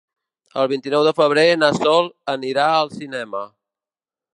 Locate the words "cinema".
2.99-3.49